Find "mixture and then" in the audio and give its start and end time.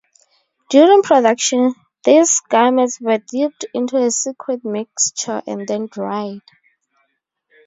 4.65-5.89